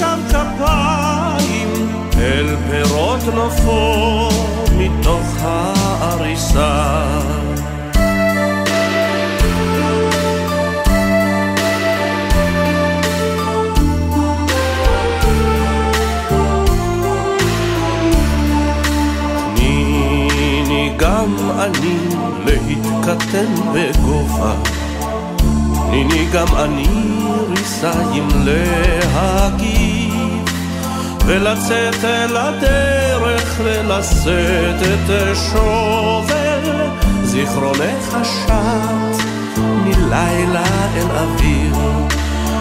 עכשיו 0.00 0.18
כפיים, 0.28 1.68
אל 2.16 2.56
פירות 2.70 3.20
נופו 3.34 4.28
מתוך 4.76 5.26
העריסה. 5.40 7.04
גם 20.98 21.36
אני 21.58 21.98
להתקטן 22.44 23.54
בגובה 23.74 24.54
תניני 25.90 26.26
גם 26.32 26.46
אני 26.54 26.88
ריסיים 27.48 28.28
להגיב 28.44 29.77
ולצאת 31.28 32.04
אל 32.04 32.36
הדרך 32.36 33.60
ולשאת 33.64 34.82
את 34.82 35.36
שובל 35.36 36.88
זיכרונך 37.22 38.16
שט 38.22 39.22
מלילה 39.56 40.64
אל 40.96 41.10
אוויר. 41.10 41.76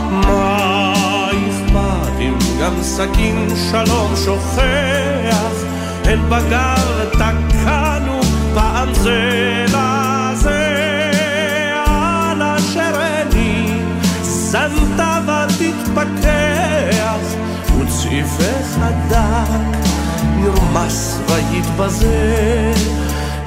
מה 0.09 0.93
אכפת 1.29 2.19
אם 2.19 2.37
גם 2.61 2.73
סכין 2.81 3.47
שלום 3.71 4.13
שוכח? 4.25 5.63
אל 6.05 6.19
בגר 6.29 7.09
תקענו 7.11 8.21
פעם 8.53 8.93
זה 8.93 9.65
לזה. 9.67 11.11
על 11.85 12.41
אשר 12.41 13.01
עיני 13.01 13.79
זנת 14.21 14.99
ותתפכח 15.25 16.46
וצעיפך 18.07 18.77
הדק 18.81 19.77
נרמס 20.35 21.19
ויתבזה 21.27 22.73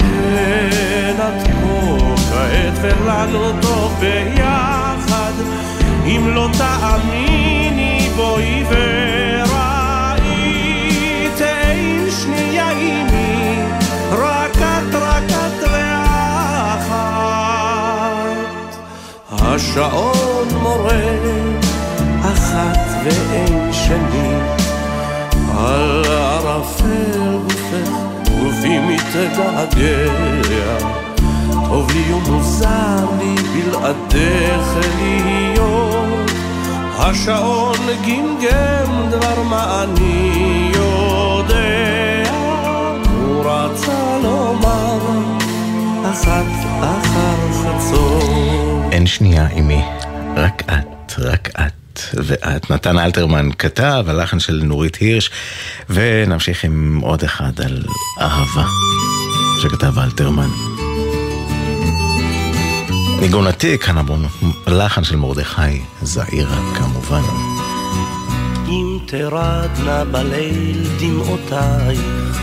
אין 0.00 1.16
את 1.16 1.48
פה 1.62 2.14
כעת 2.30 2.74
ולנו 2.80 3.60
טוב 3.62 3.96
ביחד. 4.00 5.32
אם 6.06 6.28
לא 6.34 6.48
תאמיני 6.58 8.08
בואי 8.16 8.64
וראית 8.68 9.50
אין 11.40 12.10
שנייה 12.22 12.70
עימי 12.70 13.56
רק 14.10 14.56
את 14.56 14.94
רק 14.94 15.24
את 15.30 15.62
ואחת. 15.72 16.96
השעון 19.30 20.48
מורה 20.62 21.20
אחת 22.22 22.78
ואין 23.04 23.72
שני 23.72 24.49
על 25.58 26.04
ערפל 26.04 27.38
גופך 27.44 27.90
גופי 28.42 28.78
מתגעגע. 28.78 30.10
טוב 31.68 31.90
לי 31.90 32.12
ומוזר 32.12 33.06
לי 33.18 33.34
בלעדיך 33.34 34.86
להיות. 35.00 36.30
השעון 36.98 37.76
גמגם 38.06 39.10
דבר 39.10 39.42
מה 39.42 39.84
אני 39.84 40.70
יודע. 40.74 42.30
הוא 43.10 43.44
רצה 43.44 44.18
לומר 44.22 44.98
אחת 46.12 46.44
אחר 46.80 47.52
חצות 47.52 48.92
אין 48.92 49.06
שנייה 49.06 49.46
עימי, 49.46 49.82
רק 50.36 50.62
את, 50.66 51.12
רק 51.18 51.48
את 51.48 51.79
ואת. 52.14 52.70
נתן 52.70 52.98
אלתרמן 52.98 53.48
כתב, 53.58 54.04
הלחן 54.08 54.40
של 54.40 54.60
נורית 54.64 54.96
הירש, 54.96 55.30
ונמשיך 55.90 56.64
עם 56.64 57.00
עוד 57.02 57.24
אחד 57.24 57.60
על 57.60 57.84
אהבה, 58.20 58.66
שכתב 59.62 59.98
אלתרמן. 59.98 60.50
ניגון 63.20 63.46
עתיק, 63.46 63.84
כאן 63.84 63.98
המון, 63.98 64.26
לחן 64.66 65.04
של 65.04 65.16
מרדכי 65.16 65.80
זעירה 66.02 66.58
כמובן. 66.74 67.22
אם 68.68 68.98
תרדנה 69.06 70.04
בליל 70.04 70.86
דמעותייך, 71.00 72.40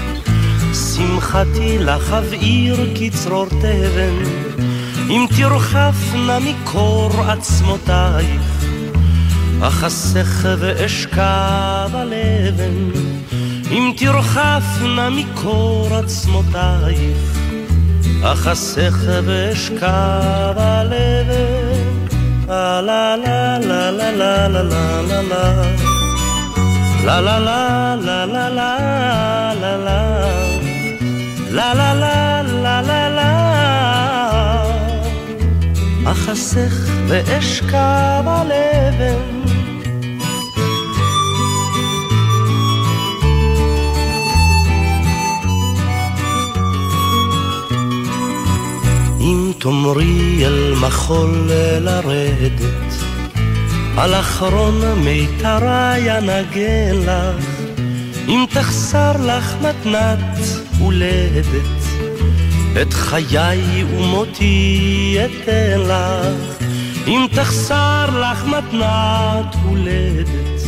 שמחתי 0.73 1.77
לך 1.79 2.13
אבעיר 2.13 2.77
כצרור 2.95 3.45
תבן, 3.45 4.23
אם 5.09 5.25
תרחפנה 5.37 6.37
מקור 6.39 7.11
עצמותייך, 7.27 8.56
אחסך 9.61 10.47
ואשכב 10.59 11.89
על 11.93 12.13
אבן, 12.13 12.91
אם 13.71 13.93
תרחפנה 13.97 15.09
מקור 15.09 15.89
עצמותייך, 15.91 17.37
אחסך 18.23 18.97
ואשכב 19.25 20.53
על 20.57 20.93
אבן, 20.93 22.07
לה 22.47 22.81
לה 22.81 23.15
לה 23.15 23.59
לה 23.59 23.91
לה 23.91 24.47
לה 24.47 24.47
לה 24.47 24.61
לה 24.61 25.21
לה 27.05 27.39
לה 31.51 31.93
לה 31.93 32.41
לה 32.43 32.81
לה 32.81 33.09
לה 33.09 33.37
אחסך 36.11 36.73
ואשכב 37.07 38.23
על 38.25 38.51
אבן 38.51 39.36
תאמרי 49.59 50.45
אל 50.45 50.73
מחול 50.81 51.51
לרדת 51.81 52.93
על 53.97 54.15
אחרון 54.15 54.81
מיתרי 55.03 56.17
אנגן 56.17 56.95
לך 57.05 57.45
אם 58.27 58.45
תחסר 58.49 59.11
לך 59.25 59.55
מתנת 59.61 60.37
הולדת 60.79 61.77
את 62.81 62.93
חיי 62.93 63.83
ומותי 63.83 65.17
אתן 65.25 65.79
לך 65.79 66.63
אם 67.07 67.25
תחסר 67.31 68.05
לך 68.21 68.45
מתנת 68.45 69.55
הולדת 69.63 70.61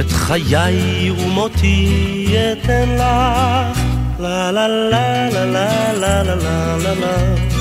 את 0.00 0.10
חיי 0.10 1.10
ומותי 1.10 2.26
אתן 2.52 2.88
לך 2.88 3.78
לה 4.20 4.52
לה 4.52 4.68
לה 4.68 5.28
לה 5.30 5.92
לה 5.92 6.22
לה 6.22 6.34
לה 6.76 6.94
לה 6.94 7.51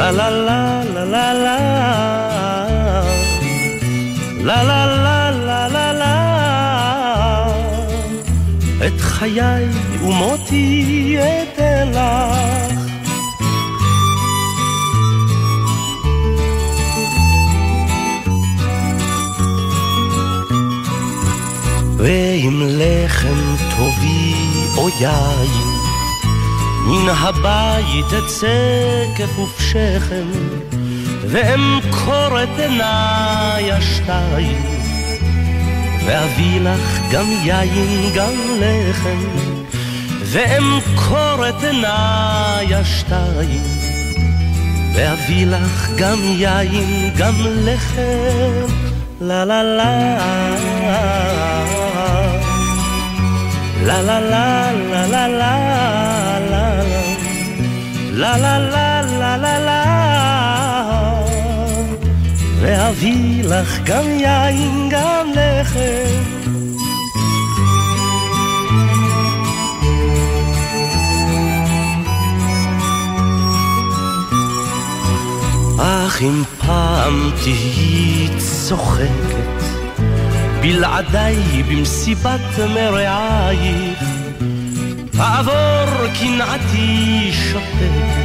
La 0.00 0.10
la 0.10 0.30
la 0.30 0.82
la 0.94 1.04
la 1.14 1.26
la. 1.44 1.58
La 4.48 4.58
la 4.70 4.80
la 5.04 5.18
la 5.48 5.62
la 5.74 5.86
la. 6.00 6.14
את 8.86 9.00
חיי 9.00 9.64
ומותי 10.02 11.16
אתן 11.18 11.88
לך. 11.92 12.80
ועם 21.98 22.62
לחם 22.62 23.56
טובי 23.76 24.34
או 24.76 24.88
יין 25.00 25.69
מן 26.90 27.08
הבית 27.08 28.12
אצא 28.18 29.04
כפוף 29.16 29.60
שכם 29.60 30.26
ואמכור 31.22 32.42
את 32.42 32.58
עיניי 32.58 33.72
השתיים 33.72 34.62
ואביא 36.06 36.60
לך 36.60 37.00
גם 37.12 37.26
יין 37.44 38.12
גם 38.14 38.32
לחם 38.60 39.28
ואמכור 40.24 41.48
את 41.48 41.64
עיניי 41.64 42.74
השתיים 42.74 43.62
ואביא 44.94 45.46
לך 45.46 45.90
גם 45.98 46.18
יין 46.22 47.10
גם 47.16 47.34
לחם 47.64 48.74
לה 49.20 49.44
לה 49.44 49.62
לה. 49.62 50.50
לה 53.82 54.02
לה 54.02 54.20
לה 54.20 54.72
לה 54.72 55.06
לה 55.06 55.28
לה 55.28 55.69
לה 58.20 58.36
לה 58.36 58.58
לה 58.58 59.02
לה 59.02 59.36
לה 59.36 59.58
לה 59.58 59.84
ואביא 62.60 63.44
לך 63.44 63.80
גם 63.84 64.04
יין 64.08 64.88
גם 64.90 65.26
לחם. 65.34 66.40
אך 75.78 76.22
אם 76.22 76.42
פעם 76.66 77.30
תהיי 77.42 78.28
צוחקת 78.38 79.62
בלעדיי 80.60 81.62
במסיבת 81.62 82.58
מרעייך 82.74 84.09
תעבור 85.20 86.06
קנאתי 86.20 87.30
שותקת 87.32 88.20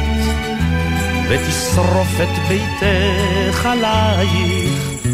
ותשרוף 1.28 2.20
את 2.22 2.48
ביתך 2.48 3.66
עלייך 3.66 5.06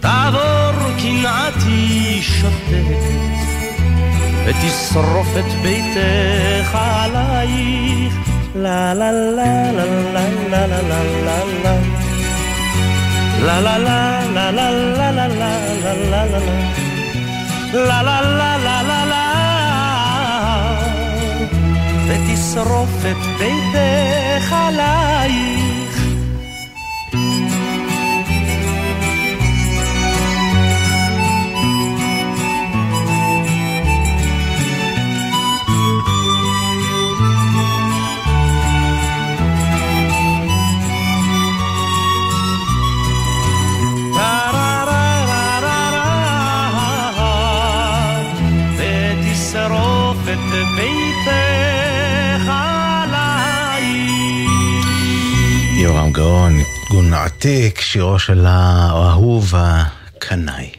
תעבור 0.00 0.90
קנאתי 1.02 2.18
שותקת 2.22 3.04
ותשרוף 4.44 5.28
את 5.38 5.52
ביתך 5.62 6.74
עלייך 6.74 8.14
לה 8.54 8.94
לה 8.94 9.12
לה 9.12 9.72
לה 9.72 9.84
לה 10.12 10.26
לה 10.50 10.66
לה 10.66 10.82
לה 10.82 11.02
לה 11.24 11.44
לה 11.64 11.74
La 13.46 13.60
la 13.60 13.76
la 13.86 13.98
la 14.36 14.46
la 14.56 14.66
la 14.98 15.08
la 15.08 15.26
la 15.32 16.22
la 16.22 16.42
la 17.88 18.10
la 18.12 18.50
la 18.66 18.76
la 18.88 18.93
ותשרוף 22.07 23.05
את 23.05 23.39
ביתך 23.39 24.53
עלייך. 24.53 25.69
יורם 55.84 56.12
גאון, 56.12 56.60
ארגון 56.84 57.14
עתיק, 57.14 57.80
שירו 57.80 58.18
של 58.18 58.46
האהוב 58.46 59.52
הקנאי. 59.56 60.70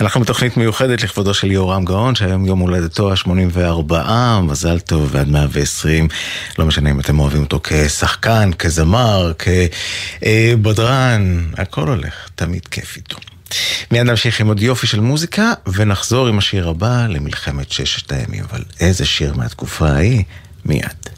אנחנו 0.00 0.20
בתוכנית 0.20 0.56
מיוחדת 0.56 1.02
לכבודו 1.02 1.34
של 1.34 1.50
יורם 1.50 1.84
גאון, 1.84 2.14
שהיום 2.14 2.46
יום 2.46 2.58
הולדתו 2.58 3.12
ה-84, 3.12 3.92
מזל 4.42 4.80
טוב 4.80 5.08
ועד 5.12 5.28
120. 5.28 6.08
לא 6.58 6.66
משנה 6.66 6.90
אם 6.90 7.00
אתם 7.00 7.18
אוהבים 7.18 7.42
אותו 7.42 7.60
כשחקן, 7.64 8.50
כזמר, 8.58 9.32
כבדרן, 10.22 11.44
הכל 11.58 11.88
הולך, 11.88 12.28
תמיד 12.34 12.66
כיף 12.66 12.96
איתו. 12.96 13.18
מיד 13.90 14.06
נמשיך 14.06 14.40
עם 14.40 14.46
עוד 14.46 14.62
יופי 14.62 14.86
של 14.86 15.00
מוזיקה, 15.00 15.52
ונחזור 15.72 16.28
עם 16.28 16.38
השיר 16.38 16.68
הבא 16.68 17.06
למלחמת 17.08 17.72
ששת 17.72 18.12
הימים. 18.12 18.44
אבל 18.50 18.62
איזה 18.80 19.06
שיר 19.06 19.34
מהתקופה 19.34 19.88
ההיא, 19.88 20.22
מיד. 20.64 21.10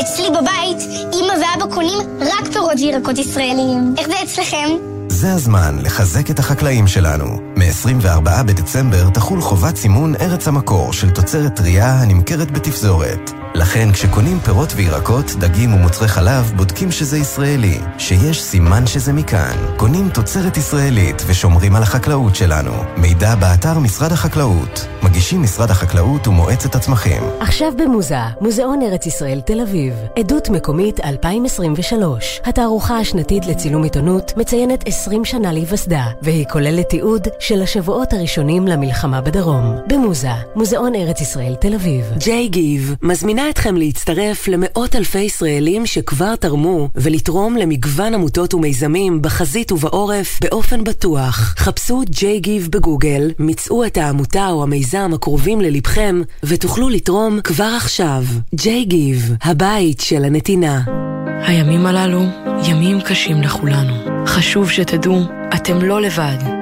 אצלי 0.00 0.30
בבית, 0.30 0.78
אמא 1.12 1.32
ואבא 1.32 1.74
קונים 1.74 1.98
רק 2.20 2.52
פירות 2.52 2.78
וירקות 2.80 3.18
ישראליים. 3.18 3.94
איך 3.98 4.06
זה 4.06 4.14
אצלכם? 4.22 4.68
זה 5.08 5.32
הזמן 5.32 5.76
לחזק 5.82 6.30
את 6.30 6.38
החקלאים 6.38 6.86
שלנו. 6.86 7.24
מ-24 7.56 8.42
בדצמבר 8.46 9.10
תחול 9.10 9.40
חובת 9.40 9.76
סימון 9.76 10.14
ארץ 10.20 10.48
המקור 10.48 10.92
של 10.92 11.10
תוצרת 11.10 11.56
טרייה 11.56 11.90
הנמכרת 11.92 12.50
בתפזורת. 12.50 13.41
לכן 13.54 13.92
כשקונים 13.92 14.40
פירות 14.40 14.72
וירקות, 14.76 15.26
דגים 15.38 15.74
ומוצרי 15.74 16.08
חלב, 16.08 16.52
בודקים 16.56 16.90
שזה 16.90 17.18
ישראלי, 17.18 17.78
שיש 17.98 18.42
סימן 18.42 18.86
שזה 18.86 19.12
מכאן. 19.12 19.56
קונים 19.76 20.08
תוצרת 20.08 20.56
ישראלית 20.56 21.22
ושומרים 21.26 21.76
על 21.76 21.82
החקלאות 21.82 22.36
שלנו. 22.36 22.72
מידע 22.96 23.34
באתר 23.34 23.78
משרד 23.78 24.12
החקלאות. 24.12 24.86
מגישים 25.02 25.42
משרד 25.42 25.70
החקלאות 25.70 26.28
ומועצת 26.28 26.74
הצמחים. 26.74 27.22
עכשיו 27.40 27.72
במוזה, 27.76 28.16
מוזיאון 28.40 28.82
ארץ 28.82 29.06
ישראל 29.06 29.40
תל 29.40 29.60
אביב. 29.60 29.94
עדות 30.18 30.48
מקומית 30.48 31.00
2023. 31.04 32.40
התערוכה 32.44 32.98
השנתית 32.98 33.46
לצילום 33.46 33.82
עיתונות 33.82 34.32
מציינת 34.36 34.88
20 34.88 35.24
שנה 35.24 35.52
להיווסדה, 35.52 36.04
והיא 36.22 36.46
כוללת 36.50 36.88
תיעוד 36.88 37.28
של 37.38 37.62
השבועות 37.62 38.12
הראשונים 38.12 38.66
למלחמה 38.68 39.20
בדרום. 39.20 39.76
במוזה, 39.86 40.32
מוזיאון 40.56 40.94
ארץ 40.94 41.20
ישראל 41.20 41.54
תל 41.54 41.74
אביב. 41.74 42.04
ג'יי 42.18 42.48
גיב 42.48 42.94
מזמינה 43.02 43.41
אתכם 43.50 43.76
להצטרף 43.76 44.48
למאות 44.48 44.96
אלפי 44.96 45.20
ישראלים 45.20 45.86
שכבר 45.86 46.36
תרמו 46.36 46.88
ולתרום 46.94 47.56
למגוון 47.56 48.14
עמותות 48.14 48.54
ומיזמים 48.54 49.22
בחזית 49.22 49.72
ובעורף 49.72 50.40
באופן 50.42 50.84
בטוח. 50.84 51.54
חפשו 51.58 52.02
גיב 52.38 52.68
בגוגל, 52.72 53.30
מצאו 53.38 53.84
את 53.84 53.96
העמותה 53.96 54.48
או 54.48 54.62
המיזם 54.62 55.10
הקרובים 55.14 55.60
ללבכם 55.60 56.22
ותוכלו 56.42 56.88
לתרום 56.88 57.40
כבר 57.40 57.74
עכשיו. 57.76 58.24
גיב, 58.84 59.32
הבית 59.42 60.00
של 60.00 60.24
הנתינה. 60.24 60.80
הימים 61.46 61.86
הללו 61.86 62.22
ימים 62.68 63.00
קשים 63.00 63.42
לכולנו. 63.42 64.26
חשוב 64.26 64.70
שתדעו, 64.70 65.20
אתם 65.54 65.82
לא 65.82 66.02
לבד. 66.02 66.61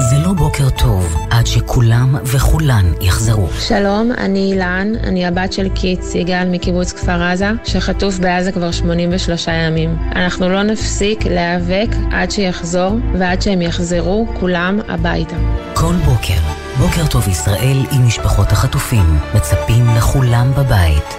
זה 0.00 0.18
לא 0.18 0.32
בוקר 0.32 0.70
טוב 0.70 1.16
עד 1.30 1.46
שכולם 1.46 2.16
וכולן 2.24 2.92
יחזרו. 3.00 3.48
שלום, 3.58 4.12
אני 4.18 4.52
אילן, 4.52 4.92
אני 5.02 5.26
הבת 5.26 5.52
של 5.52 5.68
קיט 5.68 6.02
סיגל 6.02 6.44
מקיבוץ 6.50 6.92
כפר 6.92 7.22
עזה, 7.22 7.50
שחטוף 7.64 8.18
בעזה 8.18 8.52
כבר 8.52 8.70
83 8.70 9.48
ימים. 9.48 9.96
אנחנו 10.14 10.48
לא 10.48 10.62
נפסיק 10.62 11.24
להיאבק 11.24 11.88
עד 12.12 12.30
שיחזור, 12.30 12.98
ועד 13.18 13.42
שהם 13.42 13.62
יחזרו 13.62 14.26
כולם 14.40 14.80
הביתה. 14.88 15.36
כל 15.74 15.94
בוקר, 16.04 16.40
בוקר 16.78 17.06
טוב 17.06 17.28
ישראל 17.28 17.86
עם 17.92 18.06
משפחות 18.06 18.52
החטופים, 18.52 19.18
מצפים 19.34 19.86
לכולם 19.96 20.52
בבית. 20.58 21.16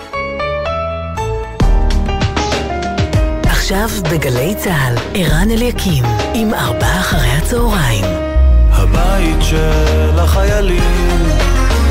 עכשיו 3.44 3.90
בגלי 4.12 4.56
צה"ל, 4.56 4.96
ערן 5.14 5.52
אליקים, 5.52 6.04
עם 6.34 6.54
ארבעה 6.54 7.00
אחרי 7.00 7.30
הצהריים. 7.30 8.41
הבית 8.82 9.42
של 9.42 10.20
החיילים, 10.20 11.24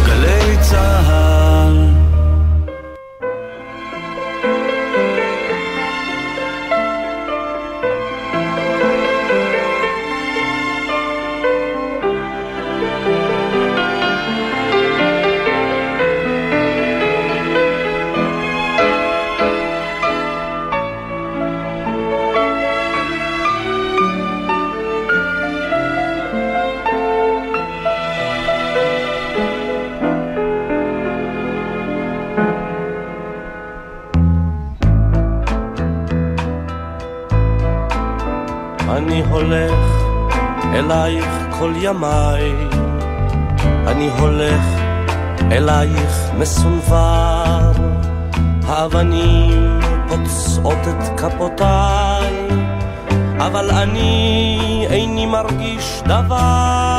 גלי 0.07 0.57
צה"ל. 0.61 1.50
ימיי, 41.91 42.53
אני 43.87 44.11
הולך 44.19 44.65
אלייך 45.53 46.31
מסונבר, 46.39 47.73
האבנים 48.67 49.81
פוצעות 50.09 50.79
את 50.89 51.21
כפותיי, 51.21 52.49
אבל 53.39 53.71
אני 53.71 54.87
איני 54.91 55.27
מרגיש 55.27 56.03
דבר. 56.07 56.99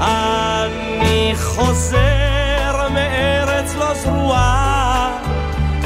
אני 0.00 1.32
חוזר 1.36 2.88
מארץ 2.94 3.74
לא 3.78 3.94
זרועה, 3.94 5.12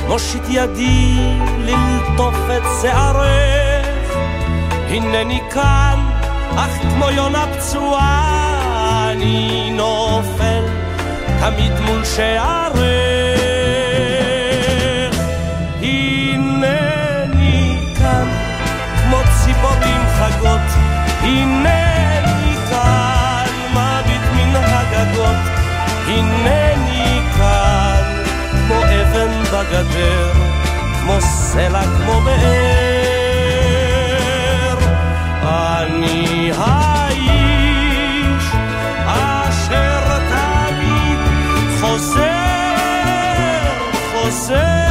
מושיט 0.09 0.45
ידי 0.49 1.17
ללטוף 1.59 2.37
את 2.57 2.63
שערך, 2.83 4.17
הנני 4.89 5.41
כאן, 5.51 6.14
אך 6.57 6.71
כמו 6.81 7.11
יונה 7.11 7.45
פצועה, 7.53 9.11
אני 9.11 9.71
נופל 9.71 10.65
תמיד 11.41 11.73
מול 11.81 12.05
שערך. 12.05 12.85
הנני 15.83 17.79
כאן, 17.99 18.29
כמו 19.03 19.17
ציפורים 19.45 20.03
חגות, 20.19 20.69
הנני 21.21 22.57
כאן, 22.71 23.47
מביט 23.71 24.23
מן 24.35 24.57
הגגות, 24.57 25.43
הנני 26.07 27.21
כאן, 27.37 28.03
כמו 28.51 28.75
אבן 28.75 29.43
בגדר, 29.43 30.33
כמו 31.01 31.21
סלע, 31.21 31.83
כמו 31.83 32.21
באר. 32.21 33.14
אני 35.83 36.51
האיש 36.57 38.45
אשר 39.07 40.19
תמיד 40.29 41.19
חוזר, 41.81 42.25
חוזר, 44.13 44.85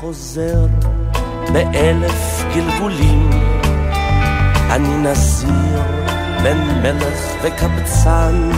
חוזר 0.00 0.66
באלף 1.52 2.44
גלגולים. 2.54 3.30
אני 4.70 4.96
נזיר 4.96 5.82
בין 6.42 6.58
מלך 6.82 7.34
וקבצן, 7.42 8.50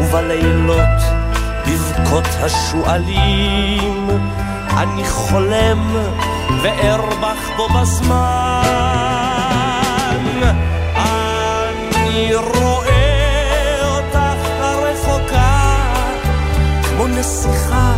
ובלילות 0.00 1.00
בבכות 1.66 2.28
השועלים, 2.40 4.08
אני 4.78 5.04
חולם 5.04 5.96
וארבח 6.62 7.50
בו 7.56 7.68
בזמן. 7.68 8.62
אני 10.96 12.34
רואה 12.34 13.78
אותך 13.96 14.48
הרחוקה, 14.60 15.74
כמו 16.82 17.06
נסיכה 17.06 17.94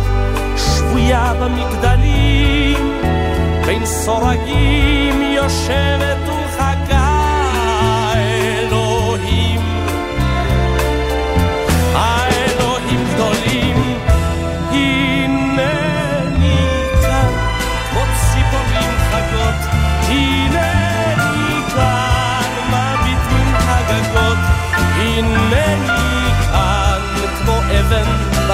שבויה 0.57 1.33
במגדלים, 1.39 3.01
בין 3.65 3.85
סורגים 3.85 5.21
יושבת 5.21 6.30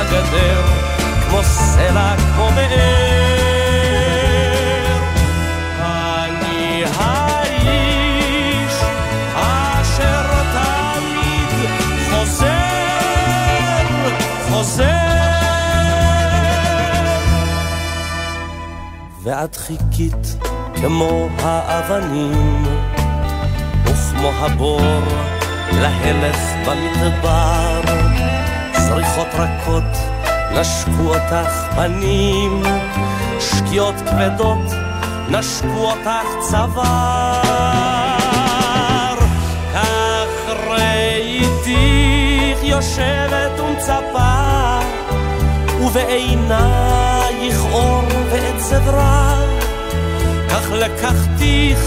בגדר, 0.07 0.61
כמו 1.29 1.43
סלע, 1.43 2.15
כמו 2.17 2.49
באר. 2.55 3.87
אני 5.83 6.83
האיש 6.97 8.73
אשר 9.35 10.23
תמיד 10.53 11.69
חוזר, 12.09 12.47
חוזר. 14.49 14.83
ואת 19.23 19.55
חיכית 19.55 20.37
כמו 20.75 21.29
האבנים, 21.39 22.65
וכמו 23.85 24.31
הבור 24.39 25.01
להלך 25.71 26.39
במדבר. 26.65 27.96
זריחות 28.87 29.27
רכות 29.33 29.97
נשקו 30.51 31.15
אותך 31.15 31.51
פנים, 31.75 32.63
שקיעות 33.39 33.95
כבדות 33.95 34.71
נשקו 35.29 35.91
אותך 35.91 36.27
צוואר. 36.49 36.87
כך 39.73 40.29
ראיתיך 40.67 42.63
יושבת 42.63 43.59
ומצפה, 43.59 44.79
ובעינייך 45.81 47.61
אור 47.71 48.03
ועצב 48.31 48.89
רע. 48.89 49.35
כך 50.49 50.71
לקחתיך 50.71 51.79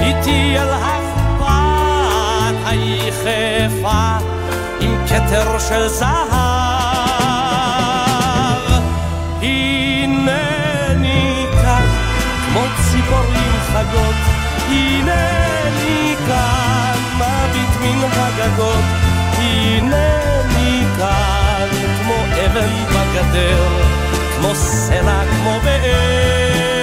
איתי 0.00 0.58
אל 0.58 0.68
החפת 0.70 2.54
היחפה. 2.66 4.18
כתר 5.14 5.58
של 5.58 5.88
זהב. 5.88 6.08
הנני 9.42 11.46
כאן, 11.62 11.86
כמו 12.46 12.60
ציפורים 12.76 13.52
חגות, 13.72 14.14
הנני 14.68 16.14
כאן, 16.26 16.98
מביט 17.16 17.76
מן 17.80 18.08
הגגות, 18.12 18.84
הנני 19.38 20.84
כאן, 20.98 21.68
כמו 22.00 22.14
אבן 22.46 22.84
בגדר, 22.84 23.82
כמו 24.36 24.54
סלע, 24.54 25.22
כמו 25.30 25.60
באר. 25.64 26.73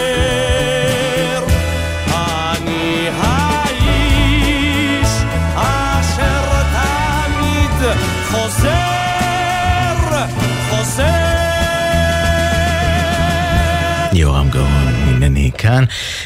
חוזר, 8.32 9.96
חוזר. 10.70 11.04
יורם 14.14 14.50
גאון, 14.50 14.88
הנני 14.88 15.52
כאן. 15.58 15.84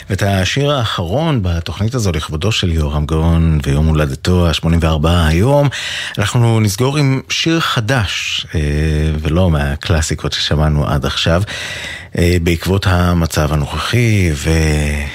ואת 0.09 0.23
השיר 0.23 0.71
האחרון 0.71 1.39
בתוכנית 1.43 1.95
הזו 1.95 2.11
לכבודו 2.11 2.51
של 2.51 2.71
יורם 2.71 3.05
גאון 3.05 3.59
ויום 3.63 3.87
הולדתו 3.87 4.47
ה-84 4.47 5.07
היום, 5.07 5.67
אנחנו 6.17 6.59
נסגור 6.59 6.97
עם 6.97 7.21
שיר 7.29 7.59
חדש, 7.59 8.45
אה, 8.55 8.59
ולא 9.19 9.49
מהקלאסיקות 9.49 10.33
ששמענו 10.33 10.87
עד 10.87 11.05
עכשיו. 11.05 11.41
אה, 12.17 12.37
בעקבות 12.43 12.87
המצב 12.87 13.53
הנוכחי 13.53 14.31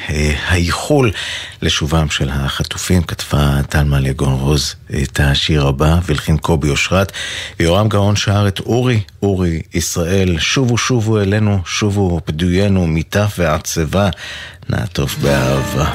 והאיחול 0.09 1.11
לשובם 1.63 2.11
של 2.11 2.31
החטופים, 2.33 3.03
כתבה 3.03 3.61
טלמה 3.69 4.01
לגון 4.01 4.33
רוז 4.33 4.75
את 5.03 5.21
השיר 5.21 5.67
הבא, 5.67 5.99
והלחין 6.07 6.37
קובי 6.37 6.71
אושרת. 6.71 7.13
ויורם 7.61 7.89
גאון 7.89 8.17
שר 8.17 8.45
את 8.49 8.61
אורי, 8.61 9.01
אורי 9.23 9.63
ישראל, 9.75 10.39
שובו 10.39 10.79
שובו 10.79 11.21
אלינו, 11.21 11.59
שובו 11.67 12.21
פדוינו, 12.25 12.87
מיטף 12.87 13.35
ועצבה, 13.39 14.09
נעטוף 14.69 15.19
באהבה. 15.19 15.91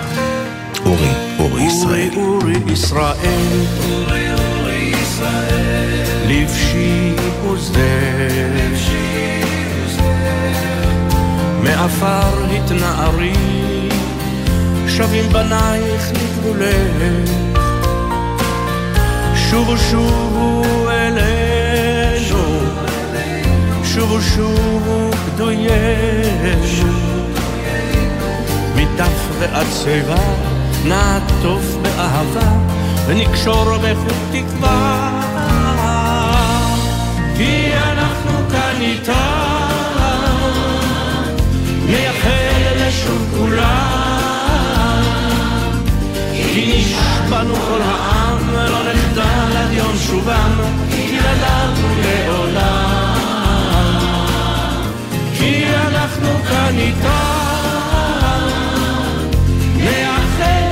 אורי, 0.85 1.11
אורי 1.39 1.63
ישראל. 1.63 2.09
אורי, 2.15 2.53
ישראל, 2.73 3.09
אורי, 3.89 4.33
אורי 4.33 4.93
ישראל, 5.01 6.03
לבשי 6.27 7.13
וזדר. 7.43 8.14
מעפר 11.65 12.45
התנערי, 12.51 13.33
שבים 14.87 15.29
בנייך 15.29 16.11
לגבולך. 16.11 17.29
שובו 19.35 19.77
שובו 19.77 20.63
אלינו, 20.89 22.59
שובו 23.83 24.21
שובו 24.21 25.11
פדויינו. 25.25 26.93
מדף 28.75 29.29
ועד 29.39 29.67
שיבה 29.83 30.23
נעטוף 30.85 31.77
באהבה 31.81 32.51
ונקשור 33.07 33.77
בחוט 33.77 34.13
תקווה. 34.31 35.21
כי 37.37 37.71
אנחנו 37.73 38.31
כאן 38.51 38.81
איתך 38.81 39.64
מייחל 41.95 42.87
לשוב 42.87 43.35
כולם. 43.37 44.61
כי 46.33 46.73
נשבענו 46.77 47.55
כל 47.55 47.81
העם 47.81 48.53
לא 48.53 48.93
נחדל 48.93 49.57
עד 49.57 49.71
יום 49.71 49.97
שובם 50.07 50.51
כי 50.91 51.01
ידענו 51.15 51.87
לעולם. 52.03 53.15
כי 55.37 55.65
אנחנו 55.87 56.29
כאן 56.49 56.77
איתם 56.77 57.15
נייחל 59.77 60.65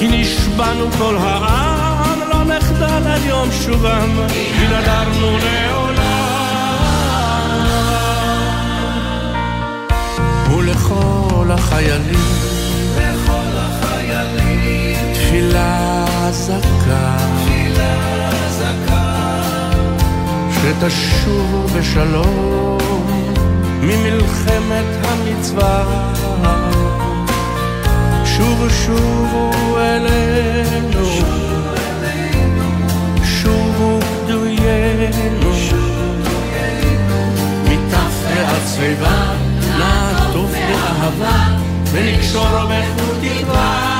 נשבענו 0.00 0.90
כל 0.98 1.16
העם 1.16 2.20
לא 2.30 2.44
נחדל 2.44 3.06
עד 3.06 3.22
יום 3.24 3.48
שובם 3.52 4.26
כי 4.28 4.66
נדרנו 4.66 5.38
לעולם 5.38 5.87
ולכל 11.48 11.62
החיילים, 11.62 12.20
לכל 12.96 13.56
החיילים, 13.56 15.14
תפילה 15.14 16.04
זכה, 16.30 17.16
תפילה 17.42 18.30
זכה, 18.50 19.40
שתשובו 20.52 21.68
בשלום 21.68 22.78
ממלחמת 23.80 24.84
המצווה. 25.04 25.84
שובו 28.24 28.70
שובו 28.70 29.78
אלינו, 29.78 31.06
שובו 33.24 34.00
פדויינו, 34.00 35.52
מתף 37.64 38.14
ועד 38.34 38.62
שיבה 38.74 39.47
באהבה 40.68 41.38
ונקשור 41.92 42.44
בחוט 42.44 43.16
תקווה. 43.20 43.98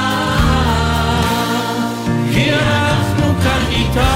כי 2.35 2.51
אנחנו 2.53 3.35
כאן 3.43 3.63
איתה, 3.71 4.15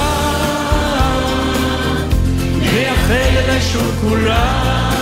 נייחד 2.58 3.14
את 3.38 3.48
לשוב 3.48 3.96
כולם. 4.00 4.92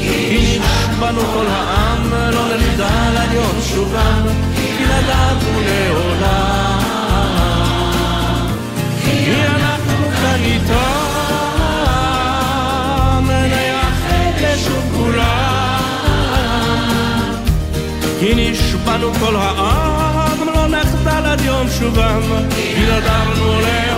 כי 0.00 0.38
נשבענו 0.38 1.20
כל 1.20 1.46
העם, 1.46 2.10
לא 2.32 2.44
נחדל 2.56 3.16
עד 3.16 3.28
שובם, 3.74 4.22
כי 4.56 4.84
נדבנו 4.84 5.60
לעולם. 5.66 6.78
כי 9.04 9.32
אנחנו 9.46 10.08
כאן 10.20 10.40
איתם, 10.44 11.03
לשוב 14.54 14.92
כולם. 14.96 15.34
כי 18.20 18.34
נשבענו 18.36 19.14
כל 19.14 19.36
העם, 19.36 20.46
לא 20.46 20.66
נחדל 20.66 21.26
עד 21.26 21.40
יום 21.40 21.66
שובם, 21.78 22.22
כי 22.50 22.82
נדבנו 22.82 23.60
לעולם. 23.60 23.93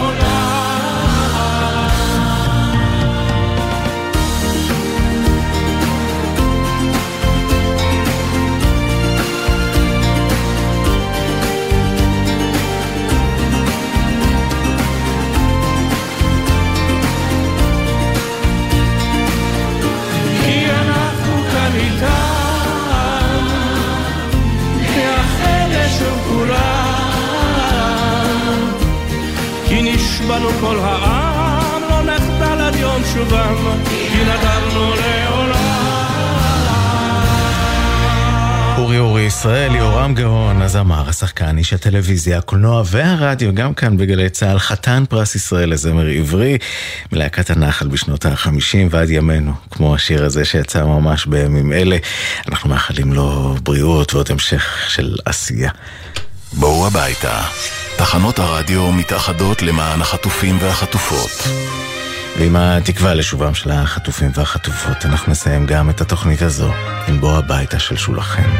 כל 30.61 30.79
העם, 30.79 31.83
לא 31.91 32.03
נחדל 32.03 32.61
עד 32.61 32.75
יום 32.77 33.03
שובם, 33.15 33.55
כי 33.85 34.23
נדרנו 34.23 34.95
לעולם. 34.95 35.87
אורי 38.79 38.99
אורי 38.99 39.23
ישראל, 39.23 39.75
יורם 39.75 40.15
גאון, 40.15 40.63
הזמר, 40.63 41.09
השחקן, 41.09 41.59
איש 41.59 41.73
הטלוויזיה, 41.73 42.39
הקולנוע 42.39 42.83
והרדיו, 42.87 43.55
גם 43.55 43.75
כאן 43.75 43.97
בגלי 43.97 44.31
צה"ל, 44.31 44.59
חתן 44.59 45.05
פרס 45.09 45.35
ישראל 45.35 45.71
לזמר 45.71 46.07
עברי, 46.07 46.59
מלהקת 47.13 47.51
הנחל 47.51 47.89
בשנות 47.89 48.27
ה-50 48.27 48.51
ועד 48.91 49.11
ימינו, 49.11 49.53
כמו 49.71 49.95
השיר 49.95 50.25
הזה 50.25 50.45
שיצא 50.45 50.85
ממש 50.85 51.27
בימים 51.27 51.73
אלה. 51.73 51.97
אנחנו 52.49 52.71
מאחלים 52.71 53.13
לו 53.13 53.57
בריאות 53.63 54.15
ועוד 54.15 54.31
המשך 54.31 54.85
של 54.89 55.17
עשייה. 55.25 55.71
בואו 56.53 56.87
הביתה. 56.87 57.41
תחנות 57.99 58.39
הרדיו 58.39 58.93
מתאחדות 58.93 59.63
למען 59.63 60.01
החטופים 60.01 60.59
והחטופות. 60.61 61.49
ועם 62.39 62.57
התקווה 62.57 63.15
לשובם 63.15 63.55
של 63.55 63.71
החטופים 63.71 64.31
והחטופות, 64.35 65.07
אנחנו 65.07 65.33
נסיים 65.33 65.67
גם 65.67 65.91
את 65.91 66.01
התוכנית 66.01 66.43
הזו 66.43 66.73
עם 67.09 67.21
בוא 67.21 67.39
הביתה 67.39 67.79
של 67.79 67.97
שולחן. 67.97 68.51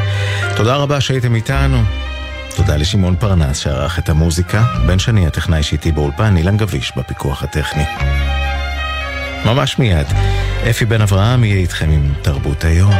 תודה 0.55 0.75
רבה 0.75 1.01
שהייתם 1.01 1.35
איתנו. 1.35 1.83
תודה 2.55 2.75
לשמעון 2.75 3.15
פרנס 3.15 3.57
שערך 3.57 3.99
את 3.99 4.09
המוזיקה, 4.09 4.63
בן 4.85 4.99
שני 4.99 5.27
הטכנאי 5.27 5.63
שאיתי 5.63 5.91
באולפן, 5.91 6.37
אילן 6.37 6.57
גביש 6.57 6.91
בפיקוח 6.97 7.43
הטכני. 7.43 7.85
ממש 9.45 9.79
מיד, 9.79 10.07
אפי 10.69 10.85
בן 10.85 11.01
אברהם 11.01 11.43
יהיה 11.43 11.57
איתכם 11.57 11.89
עם 11.89 12.13
תרבות 12.21 12.63
היום. 12.63 12.93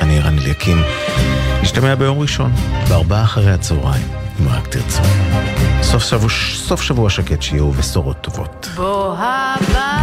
אני 0.00 0.20
רן 0.20 0.38
אליקים. 0.38 0.82
נשתמע 1.62 1.94
ביום 1.94 2.18
ראשון, 2.18 2.52
בארבעה 2.88 3.22
אחרי 3.22 3.52
הצהריים, 3.52 4.08
אם 4.40 4.48
רק 4.48 4.66
תרצו. 4.66 5.02
סוף 5.84 6.02
שבוע, 6.02 6.28
סוף 6.54 6.82
שבוע 6.82 7.10
שקט 7.10 7.42
שיהיו 7.42 7.70
בשורות 7.70 8.16
טובות. 8.20 8.68
בוא 8.76 9.16
הביתה, 9.18 9.93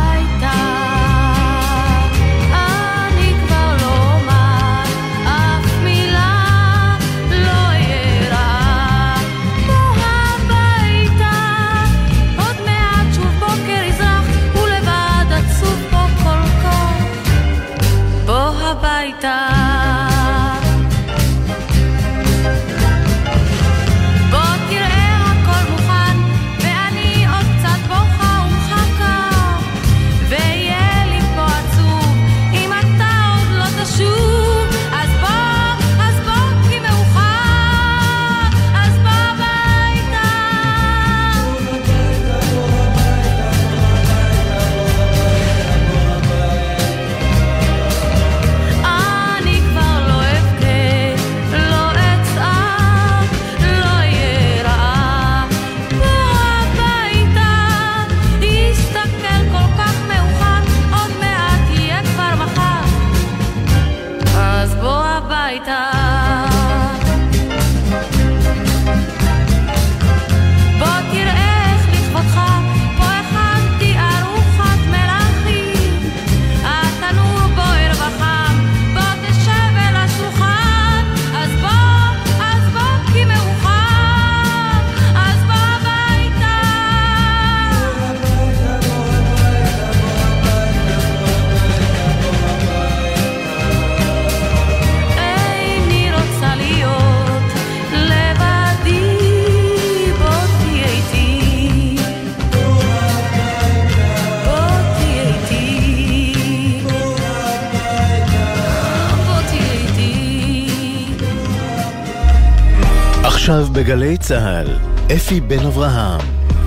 בגלי 113.91 114.17
צה"ל, 114.17 114.67
אפי 115.15 115.41
בן 115.41 115.65
אברהם, 115.65 116.19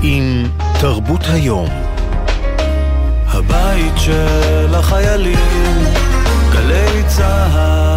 עם 0.03 0.47
תרבות 0.81 1.21
היום. 1.33 1.69
הבית 3.27 3.93
של 3.97 4.75
החיילים, 4.75 5.85
גלי 6.53 7.03
צהל 7.07 7.94